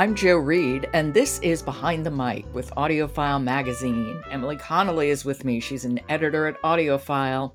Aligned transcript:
I'm 0.00 0.14
Jo 0.14 0.36
Reed, 0.38 0.88
and 0.94 1.12
this 1.12 1.38
is 1.40 1.60
Behind 1.60 2.06
the 2.06 2.10
Mic 2.10 2.46
with 2.54 2.70
AudioFile 2.70 3.42
Magazine. 3.42 4.22
Emily 4.30 4.56
Connolly 4.56 5.10
is 5.10 5.26
with 5.26 5.44
me. 5.44 5.60
She's 5.60 5.84
an 5.84 6.00
editor 6.08 6.46
at 6.46 6.58
AudioFile, 6.62 7.52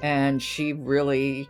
and 0.00 0.40
she 0.40 0.72
really 0.72 1.48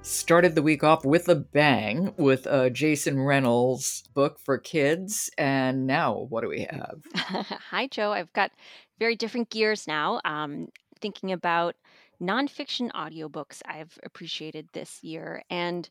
started 0.00 0.54
the 0.54 0.62
week 0.62 0.82
off 0.82 1.04
with 1.04 1.28
a 1.28 1.34
bang 1.34 2.14
with 2.16 2.46
a 2.46 2.70
Jason 2.70 3.20
Reynolds 3.20 4.04
book 4.14 4.38
for 4.40 4.56
kids. 4.56 5.30
And 5.36 5.86
now, 5.86 6.24
what 6.30 6.40
do 6.40 6.48
we 6.48 6.66
have? 6.70 7.02
Hi, 7.70 7.86
Jo. 7.86 8.12
I've 8.12 8.32
got 8.32 8.50
very 8.98 9.14
different 9.14 9.50
gears 9.50 9.86
now. 9.86 10.22
Um, 10.24 10.68
thinking 11.02 11.32
about 11.32 11.76
nonfiction 12.18 12.90
audiobooks 12.92 13.60
I've 13.66 13.98
appreciated 14.02 14.70
this 14.72 15.04
year. 15.04 15.42
And 15.50 15.90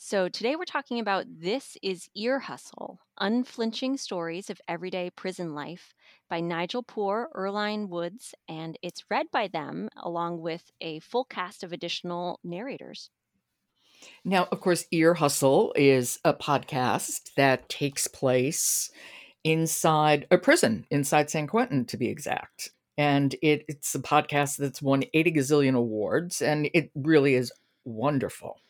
so 0.00 0.28
today 0.28 0.54
we're 0.54 0.64
talking 0.64 1.00
about 1.00 1.26
This 1.28 1.76
is 1.82 2.08
Ear 2.14 2.38
Hustle 2.38 3.00
Unflinching 3.20 3.96
Stories 3.96 4.48
of 4.48 4.60
Everyday 4.68 5.10
Prison 5.10 5.56
Life 5.56 5.92
by 6.30 6.38
Nigel 6.38 6.84
Poor, 6.84 7.28
Earlonne 7.34 7.88
Woods, 7.88 8.32
and 8.48 8.78
it's 8.80 9.04
read 9.10 9.26
by 9.32 9.48
them 9.48 9.88
along 9.96 10.40
with 10.40 10.70
a 10.80 11.00
full 11.00 11.24
cast 11.24 11.64
of 11.64 11.72
additional 11.72 12.38
narrators. 12.44 13.10
Now, 14.24 14.46
of 14.52 14.60
course, 14.60 14.84
Ear 14.92 15.14
Hustle 15.14 15.72
is 15.74 16.20
a 16.24 16.32
podcast 16.32 17.34
that 17.34 17.68
takes 17.68 18.06
place 18.06 18.92
inside 19.42 20.28
a 20.30 20.38
prison, 20.38 20.86
inside 20.92 21.28
San 21.28 21.48
Quentin 21.48 21.84
to 21.86 21.96
be 21.96 22.06
exact. 22.06 22.70
And 22.96 23.34
it, 23.42 23.64
it's 23.66 23.96
a 23.96 24.00
podcast 24.00 24.58
that's 24.58 24.80
won 24.80 25.02
80 25.12 25.32
gazillion 25.32 25.74
awards, 25.74 26.40
and 26.40 26.70
it 26.72 26.92
really 26.94 27.34
is 27.34 27.50
wonderful. 27.84 28.60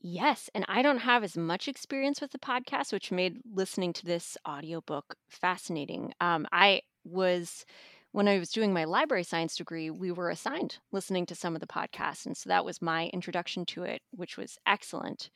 Yes, 0.00 0.48
and 0.54 0.64
I 0.68 0.82
don't 0.82 0.98
have 0.98 1.24
as 1.24 1.36
much 1.36 1.66
experience 1.66 2.20
with 2.20 2.30
the 2.30 2.38
podcast, 2.38 2.92
which 2.92 3.10
made 3.10 3.38
listening 3.52 3.92
to 3.94 4.04
this 4.06 4.36
audiobook 4.46 5.16
fascinating. 5.28 6.12
Um, 6.20 6.46
I 6.52 6.82
was, 7.04 7.64
when 8.12 8.28
I 8.28 8.38
was 8.38 8.50
doing 8.50 8.72
my 8.72 8.84
library 8.84 9.24
science 9.24 9.56
degree, 9.56 9.90
we 9.90 10.12
were 10.12 10.30
assigned 10.30 10.78
listening 10.92 11.26
to 11.26 11.34
some 11.34 11.54
of 11.56 11.60
the 11.60 11.66
podcasts. 11.66 12.26
And 12.26 12.36
so 12.36 12.48
that 12.48 12.64
was 12.64 12.80
my 12.80 13.06
introduction 13.08 13.66
to 13.66 13.82
it, 13.82 14.02
which 14.12 14.36
was 14.36 14.56
excellent. 14.66 15.30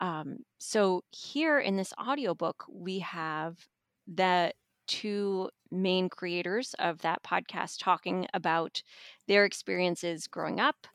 Um, 0.00 0.38
so 0.58 1.04
here 1.10 1.60
in 1.60 1.76
this 1.76 1.92
audiobook, 2.00 2.64
we 2.70 3.00
have 3.00 3.58
the 4.06 4.52
two 4.88 5.50
main 5.70 6.08
creators 6.08 6.74
of 6.80 7.00
that 7.02 7.22
podcast 7.22 7.78
talking 7.80 8.26
about 8.34 8.82
their 9.28 9.44
experiences 9.44 10.26
growing 10.26 10.60
up 10.60 10.86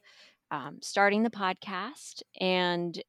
um, 0.52 0.78
starting 0.82 1.24
the 1.24 1.30
podcast 1.30 2.22
and 2.40 3.02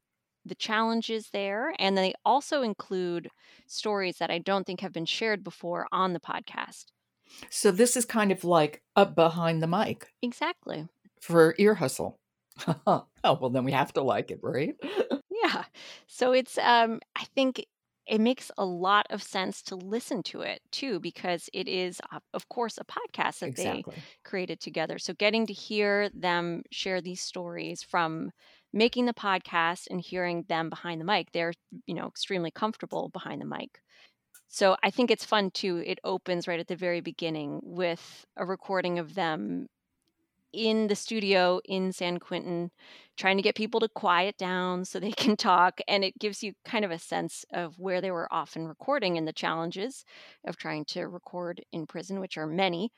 the 0.49 0.55
challenges 0.55 1.31
there. 1.33 1.73
And 1.79 1.97
they 1.97 2.15
also 2.25 2.63
include 2.63 3.29
stories 3.67 4.19
that 4.19 4.31
I 4.31 4.39
don't 4.39 4.67
think 4.67 4.81
have 4.81 4.93
been 4.93 5.07
shared 5.07 5.45
before 5.45 5.87
on 5.93 6.13
the 6.13 6.21
podcast. 6.21 6.87
So 7.51 7.71
this 7.71 7.97
is 7.97 8.05
kind 8.05 8.33
of 8.33 8.45
like 8.45 8.83
up 8.95 9.15
behind 9.15 9.63
the 9.63 9.67
mic. 9.67 10.09
Exactly. 10.23 10.89
For 11.21 11.55
ear 11.59 11.75
hustle. 11.75 12.19
oh, 12.87 13.07
well, 13.25 13.51
then 13.51 13.65
we 13.65 13.73
have 13.73 13.93
to 13.95 14.03
like 14.03 14.31
it, 14.31 14.41
right? 14.43 14.75
yeah. 15.43 15.65
So 16.07 16.33
it's, 16.33 16.57
um, 16.59 17.01
I 17.17 17.25
think 17.35 17.67
it 18.07 18.21
makes 18.21 18.51
a 18.57 18.65
lot 18.65 19.07
of 19.11 19.23
sense 19.23 19.63
to 19.63 19.77
listen 19.77 20.23
to 20.23 20.41
it 20.43 20.61
too 20.71 21.01
because 21.01 21.51
it 21.53 21.69
is 21.69 22.01
of 22.35 22.49
course 22.49 22.79
a 22.79 22.85
podcast 22.85 23.41
that 23.41 23.49
exactly. 23.49 23.95
they 23.97 24.03
created 24.25 24.61
together 24.61 24.99
so 24.99 25.13
getting 25.15 25.47
to 25.47 25.53
hear 25.53 26.09
them 26.15 26.63
share 26.71 27.01
these 27.01 27.21
stories 27.21 27.83
from 27.83 28.31
making 28.73 29.07
the 29.07 29.15
podcast 29.15 29.87
and 29.91 30.01
hearing 30.01 30.45
them 30.49 30.69
behind 30.71 31.01
the 31.01 31.05
mic 31.05 31.31
they're 31.33 31.53
you 31.87 31.95
know 31.95 32.07
extremely 32.07 32.51
comfortable 32.51 33.09
behind 33.11 33.41
the 33.41 33.47
mic 33.47 33.81
so 34.49 34.77
i 34.83 34.91
think 34.91 35.11
it's 35.11 35.25
fun 35.25 35.51
too 35.51 35.83
it 35.87 35.99
opens 36.05 36.47
right 36.47 36.61
at 36.61 36.69
the 36.69 36.77
very 36.77 37.01
beginning 37.01 37.61
with 37.63 38.27
a 38.37 38.45
recording 38.45 38.99
of 38.99 39.15
them 39.15 39.67
in 40.57 40.87
the 40.87 40.97
studio 40.97 41.61
in 41.67 41.93
San 41.93 42.19
Quentin, 42.19 42.71
trying 43.17 43.37
to 43.37 43.43
get 43.43 43.55
people 43.55 43.81
to 43.81 43.89
quiet 43.89 44.39
down 44.39 44.85
so 44.85 44.99
they 44.99 45.13
can 45.13 45.37
talk. 45.37 45.81
And 45.87 46.03
it 46.03 46.19
gives 46.19 46.43
you 46.43 46.55
kind 46.65 46.85
of 46.85 46.91
a 46.91 46.99
sense 46.99 47.45
of 47.53 47.79
where 47.79 48.01
they 48.01 48.11
were 48.11 48.33
often 48.33 48.67
recording 48.67 49.19
and 49.19 49.29
the 49.29 49.33
challenges 49.33 50.05
of 50.47 50.57
trying 50.57 50.87
to 50.87 51.09
record 51.09 51.63
in 51.73 51.87
prison, 51.87 52.21
which 52.21 52.39
are 52.39 52.47
many. 52.47 52.91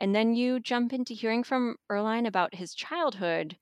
And 0.00 0.14
then 0.14 0.34
you 0.34 0.60
jump 0.60 0.92
into 0.92 1.12
hearing 1.14 1.44
from 1.44 1.76
Earlonne 1.90 2.26
about 2.26 2.54
his 2.54 2.74
childhood 2.74 3.58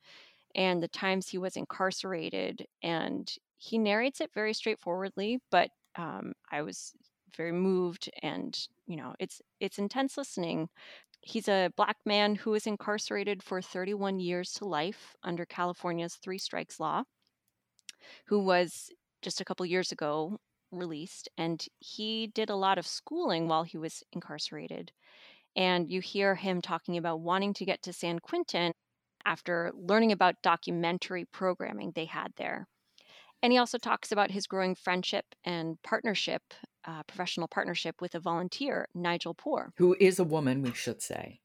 and 0.54 0.82
the 0.82 0.88
times 0.88 1.28
he 1.28 1.38
was 1.38 1.56
incarcerated. 1.56 2.66
And 2.82 3.30
he 3.56 3.78
narrates 3.78 4.20
it 4.20 4.30
very 4.34 4.54
straightforwardly, 4.54 5.38
but 5.50 5.70
um, 5.96 6.32
I 6.50 6.62
was 6.62 6.92
very 7.36 7.52
moved 7.52 8.10
and 8.24 8.58
you 8.88 8.96
know 8.96 9.14
it's 9.20 9.40
it's 9.60 9.78
intense 9.78 10.16
listening 10.16 10.68
He's 11.22 11.48
a 11.48 11.70
black 11.76 11.98
man 12.06 12.34
who 12.34 12.50
was 12.50 12.66
incarcerated 12.66 13.42
for 13.42 13.60
31 13.60 14.20
years 14.20 14.52
to 14.54 14.64
life 14.64 15.14
under 15.22 15.44
California's 15.44 16.14
three 16.14 16.38
strikes 16.38 16.80
law, 16.80 17.04
who 18.26 18.42
was 18.42 18.90
just 19.20 19.40
a 19.40 19.44
couple 19.44 19.66
years 19.66 19.92
ago 19.92 20.38
released. 20.72 21.28
And 21.36 21.62
he 21.78 22.28
did 22.28 22.48
a 22.48 22.56
lot 22.56 22.78
of 22.78 22.86
schooling 22.86 23.48
while 23.48 23.64
he 23.64 23.76
was 23.76 24.02
incarcerated. 24.12 24.92
And 25.56 25.90
you 25.90 26.00
hear 26.00 26.34
him 26.36 26.62
talking 26.62 26.96
about 26.96 27.20
wanting 27.20 27.52
to 27.54 27.66
get 27.66 27.82
to 27.82 27.92
San 27.92 28.18
Quentin 28.20 28.72
after 29.24 29.72
learning 29.74 30.12
about 30.12 30.42
documentary 30.42 31.24
programming 31.24 31.92
they 31.94 32.06
had 32.06 32.32
there. 32.36 32.68
And 33.42 33.52
he 33.52 33.58
also 33.58 33.78
talks 33.78 34.12
about 34.12 34.30
his 34.30 34.46
growing 34.46 34.74
friendship 34.74 35.24
and 35.44 35.80
partnership, 35.82 36.42
uh, 36.84 37.02
professional 37.04 37.48
partnership 37.48 38.00
with 38.00 38.14
a 38.14 38.20
volunteer, 38.20 38.88
Nigel 38.94 39.34
Poor. 39.34 39.72
Who 39.76 39.96
is 39.98 40.18
a 40.18 40.24
woman, 40.24 40.62
we 40.62 40.74
should 40.74 41.00
say. 41.00 41.40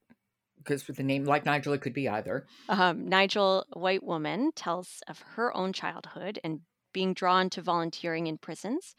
Because 0.57 0.87
with 0.87 0.97
the 0.97 1.03
name 1.03 1.25
like 1.25 1.45
Nigel, 1.45 1.73
it 1.73 1.81
could 1.81 1.93
be 1.93 2.09
either. 2.09 2.47
Um, 2.67 3.07
Nigel, 3.07 3.65
a 3.71 3.79
white 3.79 4.03
woman, 4.03 4.51
tells 4.55 5.01
of 5.07 5.21
her 5.35 5.55
own 5.55 5.73
childhood 5.73 6.39
and 6.43 6.61
being 6.91 7.13
drawn 7.13 7.49
to 7.51 7.61
volunteering 7.61 8.27
in 8.27 8.37
prisons. 8.37 8.95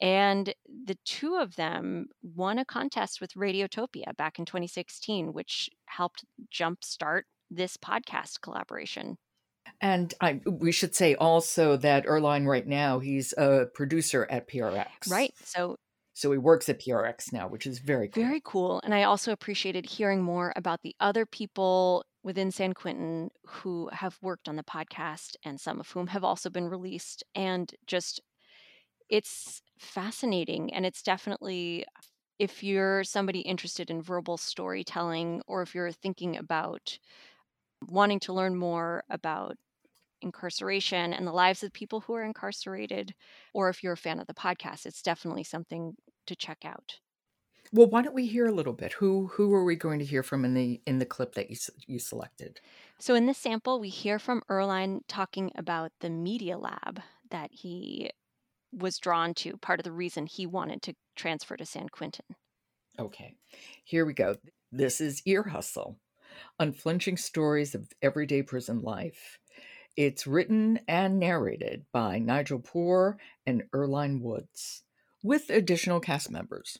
And 0.00 0.52
the 0.66 0.96
two 1.04 1.36
of 1.36 1.54
them 1.54 2.08
won 2.22 2.58
a 2.58 2.64
contest 2.64 3.20
with 3.20 3.34
Radiotopia 3.34 4.16
back 4.16 4.38
in 4.38 4.44
2016, 4.44 5.32
which 5.32 5.70
helped 5.84 6.24
jumpstart 6.52 7.22
this 7.56 7.76
podcast 7.76 8.40
collaboration. 8.40 9.16
And 9.80 10.12
I, 10.20 10.40
we 10.46 10.72
should 10.72 10.94
say 10.94 11.14
also 11.14 11.76
that 11.78 12.06
Earlonne 12.06 12.46
right 12.46 12.66
now 12.66 12.98
he's 12.98 13.32
a 13.36 13.66
producer 13.74 14.26
at 14.30 14.48
PRX. 14.48 15.10
Right. 15.10 15.32
So 15.44 15.76
so 16.14 16.30
he 16.30 16.38
works 16.38 16.68
at 16.68 16.80
PRX 16.80 17.32
now, 17.32 17.48
which 17.48 17.66
is 17.66 17.78
very 17.78 18.08
cool. 18.08 18.22
Very 18.22 18.42
cool. 18.44 18.80
And 18.84 18.94
I 18.94 19.04
also 19.04 19.32
appreciated 19.32 19.86
hearing 19.86 20.22
more 20.22 20.52
about 20.56 20.82
the 20.82 20.94
other 21.00 21.24
people 21.24 22.04
within 22.22 22.50
San 22.50 22.74
Quentin 22.74 23.30
who 23.46 23.88
have 23.92 24.18
worked 24.22 24.48
on 24.48 24.56
the 24.56 24.62
podcast 24.62 25.36
and 25.44 25.60
some 25.60 25.80
of 25.80 25.90
whom 25.90 26.08
have 26.08 26.22
also 26.22 26.50
been 26.50 26.68
released 26.68 27.24
and 27.34 27.72
just 27.86 28.20
it's 29.08 29.62
fascinating 29.78 30.72
and 30.72 30.86
it's 30.86 31.02
definitely 31.02 31.84
if 32.38 32.62
you're 32.62 33.04
somebody 33.04 33.40
interested 33.40 33.90
in 33.90 34.02
verbal 34.02 34.36
storytelling 34.36 35.42
or 35.46 35.62
if 35.62 35.74
you're 35.74 35.92
thinking 35.92 36.36
about 36.36 36.98
wanting 37.88 38.20
to 38.20 38.32
learn 38.32 38.56
more 38.56 39.04
about 39.10 39.56
incarceration 40.20 41.12
and 41.12 41.26
the 41.26 41.32
lives 41.32 41.62
of 41.62 41.72
people 41.72 42.00
who 42.00 42.14
are 42.14 42.24
incarcerated, 42.24 43.14
or 43.52 43.68
if 43.68 43.82
you're 43.82 43.92
a 43.92 43.96
fan 43.96 44.20
of 44.20 44.26
the 44.26 44.34
podcast, 44.34 44.86
it's 44.86 45.02
definitely 45.02 45.44
something 45.44 45.94
to 46.26 46.36
check 46.36 46.64
out. 46.64 47.00
Well, 47.72 47.88
why 47.88 48.02
don't 48.02 48.14
we 48.14 48.26
hear 48.26 48.46
a 48.46 48.52
little 48.52 48.74
bit? 48.74 48.92
Who 48.94 49.28
who 49.28 49.52
are 49.54 49.64
we 49.64 49.76
going 49.76 49.98
to 49.98 50.04
hear 50.04 50.22
from 50.22 50.44
in 50.44 50.54
the 50.54 50.82
in 50.86 50.98
the 50.98 51.06
clip 51.06 51.34
that 51.34 51.50
you 51.50 51.56
you 51.86 51.98
selected? 51.98 52.60
So 52.98 53.14
in 53.14 53.26
this 53.26 53.38
sample, 53.38 53.80
we 53.80 53.88
hear 53.88 54.18
from 54.18 54.42
Earlonne 54.48 55.00
talking 55.08 55.50
about 55.56 55.90
the 56.00 56.10
media 56.10 56.58
lab 56.58 57.00
that 57.30 57.50
he 57.52 58.10
was 58.72 58.98
drawn 58.98 59.34
to, 59.34 59.56
part 59.56 59.80
of 59.80 59.84
the 59.84 59.92
reason 59.92 60.26
he 60.26 60.46
wanted 60.46 60.82
to 60.82 60.94
transfer 61.16 61.56
to 61.56 61.64
San 61.64 61.88
Quentin. 61.88 62.26
Okay, 62.98 63.36
here 63.84 64.04
we 64.04 64.12
go. 64.12 64.36
This 64.70 65.00
is 65.00 65.22
Ear 65.24 65.44
Hustle 65.44 65.98
Unflinching 66.58 67.16
Stories 67.16 67.74
of 67.74 67.88
Everyday 68.02 68.42
Prison 68.42 68.82
Life. 68.82 69.38
It's 69.96 70.26
written 70.26 70.80
and 70.88 71.18
narrated 71.18 71.84
by 71.92 72.18
Nigel 72.18 72.60
Poor 72.60 73.18
and 73.46 73.64
Earlonne 73.74 74.20
Woods, 74.20 74.82
with 75.22 75.50
additional 75.50 76.00
cast 76.00 76.30
members. 76.30 76.78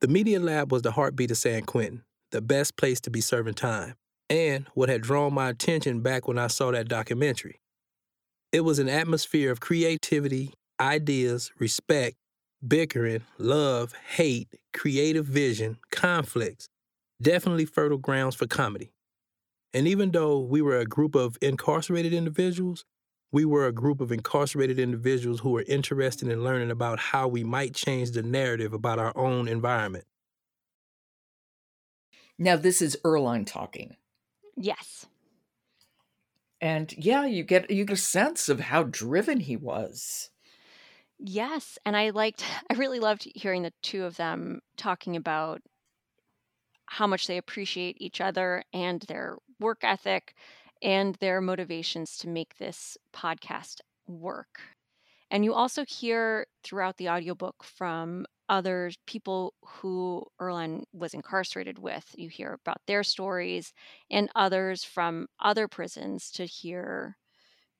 The 0.00 0.08
Media 0.08 0.40
Lab 0.40 0.72
was 0.72 0.82
the 0.82 0.92
heartbeat 0.92 1.30
of 1.30 1.38
San 1.38 1.62
Quentin, 1.62 2.02
the 2.30 2.42
best 2.42 2.76
place 2.76 3.00
to 3.02 3.10
be 3.10 3.20
serving 3.20 3.54
time, 3.54 3.94
and 4.28 4.66
what 4.74 4.88
had 4.88 5.02
drawn 5.02 5.32
my 5.32 5.48
attention 5.48 6.00
back 6.00 6.26
when 6.26 6.38
I 6.38 6.48
saw 6.48 6.72
that 6.72 6.88
documentary. 6.88 7.60
It 8.52 8.60
was 8.60 8.78
an 8.78 8.88
atmosphere 8.88 9.50
of 9.50 9.60
creativity, 9.60 10.52
ideas, 10.80 11.52
respect, 11.58 12.16
bickering, 12.66 13.22
love, 13.38 13.92
hate, 14.16 14.48
creative 14.72 15.26
vision, 15.26 15.78
conflicts, 15.90 16.68
definitely 17.24 17.64
fertile 17.64 17.98
grounds 17.98 18.36
for 18.36 18.46
comedy. 18.46 18.92
And 19.72 19.88
even 19.88 20.12
though 20.12 20.38
we 20.38 20.62
were 20.62 20.78
a 20.78 20.86
group 20.86 21.16
of 21.16 21.36
incarcerated 21.42 22.12
individuals, 22.12 22.84
we 23.32 23.44
were 23.44 23.66
a 23.66 23.72
group 23.72 24.00
of 24.00 24.12
incarcerated 24.12 24.78
individuals 24.78 25.40
who 25.40 25.50
were 25.50 25.64
interested 25.66 26.28
in 26.28 26.44
learning 26.44 26.70
about 26.70 27.00
how 27.00 27.26
we 27.26 27.42
might 27.42 27.74
change 27.74 28.12
the 28.12 28.22
narrative 28.22 28.72
about 28.72 29.00
our 29.00 29.12
own 29.16 29.48
environment. 29.48 30.04
Now, 32.38 32.54
this 32.54 32.80
is 32.80 32.96
Earlonne 33.04 33.46
talking. 33.46 33.96
Yes. 34.56 35.06
And 36.60 36.92
yeah, 36.96 37.26
you 37.26 37.42
get 37.42 37.70
you 37.70 37.84
get 37.84 37.98
a 37.98 38.00
sense 38.00 38.48
of 38.48 38.60
how 38.60 38.84
driven 38.84 39.40
he 39.40 39.56
was. 39.56 40.30
Yes, 41.18 41.78
and 41.84 41.96
I 41.96 42.10
liked 42.10 42.44
I 42.70 42.74
really 42.74 43.00
loved 43.00 43.28
hearing 43.34 43.62
the 43.62 43.72
two 43.82 44.04
of 44.04 44.16
them 44.16 44.60
talking 44.76 45.16
about 45.16 45.60
how 46.94 47.08
much 47.08 47.26
they 47.26 47.38
appreciate 47.38 47.96
each 47.98 48.20
other 48.20 48.62
and 48.72 49.02
their 49.02 49.36
work 49.58 49.80
ethic 49.82 50.34
and 50.80 51.16
their 51.16 51.40
motivations 51.40 52.16
to 52.18 52.28
make 52.28 52.56
this 52.58 52.96
podcast 53.12 53.80
work. 54.06 54.60
And 55.28 55.44
you 55.44 55.54
also 55.54 55.84
hear 55.88 56.46
throughout 56.62 56.96
the 56.96 57.08
audiobook 57.08 57.64
from 57.64 58.26
other 58.48 58.92
people 59.06 59.54
who 59.64 60.24
Earlonne 60.40 60.84
was 60.92 61.14
incarcerated 61.14 61.80
with. 61.80 62.04
You 62.16 62.28
hear 62.28 62.52
about 62.64 62.82
their 62.86 63.02
stories 63.02 63.72
and 64.08 64.28
others 64.36 64.84
from 64.84 65.26
other 65.40 65.66
prisons 65.66 66.30
to 66.32 66.44
hear 66.44 67.16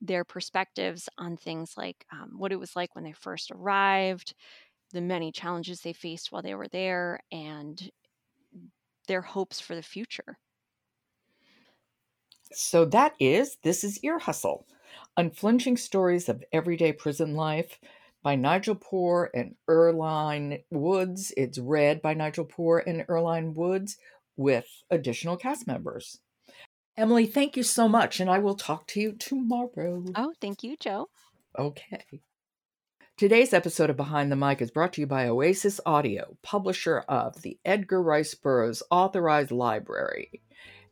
their 0.01 0.25
perspectives 0.25 1.07
on 1.17 1.37
things 1.37 1.75
like 1.77 2.05
um, 2.11 2.31
what 2.37 2.51
it 2.51 2.59
was 2.59 2.75
like 2.75 2.93
when 2.95 3.05
they 3.05 3.13
first 3.13 3.49
arrived, 3.51 4.33
the 4.91 4.99
many 5.01 5.31
challenges 5.31 5.79
they 5.79 5.93
faced 5.93 6.33
while 6.33 6.41
they 6.41 6.55
were 6.55 6.67
there, 6.67 7.21
and 7.31 7.89
their 9.05 9.21
hopes 9.21 9.59
for 9.59 9.75
the 9.75 9.83
future. 9.83 10.37
So 12.51 12.85
that 12.85 13.13
is 13.19 13.57
This 13.63 13.83
is 13.83 14.03
Ear 14.03 14.19
Hustle 14.19 14.67
Unflinching 15.17 15.77
Stories 15.77 16.29
of 16.29 16.43
Everyday 16.51 16.93
Prison 16.93 17.35
Life 17.35 17.79
by 18.23 18.35
Nigel 18.35 18.75
Poor 18.75 19.29
and 19.33 19.55
Earlonne 19.69 20.63
Woods. 20.71 21.31
It's 21.37 21.57
read 21.57 22.01
by 22.01 22.13
Nigel 22.13 22.45
Poor 22.45 22.83
and 22.85 23.05
Earlonne 23.07 23.53
Woods 23.53 23.97
with 24.35 24.67
additional 24.89 25.37
cast 25.37 25.67
members. 25.67 26.19
Emily, 26.97 27.25
thank 27.25 27.57
you 27.57 27.63
so 27.63 27.87
much, 27.87 28.19
and 28.19 28.29
I 28.29 28.39
will 28.39 28.55
talk 28.55 28.87
to 28.87 29.01
you 29.01 29.13
tomorrow. 29.13 30.03
Oh, 30.15 30.33
thank 30.39 30.63
you, 30.63 30.77
Jo. 30.77 31.09
Okay. 31.57 32.21
Today's 33.17 33.53
episode 33.53 33.89
of 33.89 33.95
Behind 33.95 34.29
the 34.29 34.35
Mic 34.35 34.61
is 34.61 34.71
brought 34.71 34.91
to 34.91 35.01
you 35.01 35.07
by 35.07 35.29
Oasis 35.29 35.79
Audio, 35.85 36.35
publisher 36.41 37.05
of 37.07 37.41
the 37.43 37.57
Edgar 37.63 38.03
Rice 38.03 38.35
Burroughs 38.35 38.83
Authorized 38.91 39.51
Library, 39.51 40.41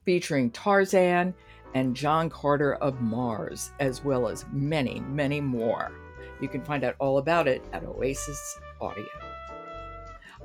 featuring 0.05 0.49
Tarzan 0.49 1.33
and 1.75 1.93
John 1.93 2.29
Carter 2.29 2.75
of 2.75 3.01
Mars, 3.01 3.71
as 3.81 4.05
well 4.05 4.29
as 4.29 4.45
many, 4.53 5.01
many 5.01 5.41
more. 5.41 5.91
You 6.39 6.47
can 6.47 6.63
find 6.63 6.85
out 6.85 6.95
all 6.97 7.17
about 7.17 7.49
it 7.49 7.61
at 7.73 7.83
Oasis 7.83 8.57
Audio. 8.79 9.03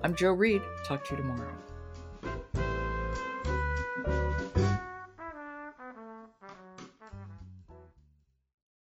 I'm 0.02 0.16
Jo 0.16 0.32
Reed. 0.32 0.62
Talk 0.84 1.04
to 1.04 1.10
you 1.12 1.18
tomorrow. 1.18 1.54